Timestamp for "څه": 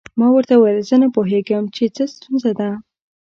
1.95-2.03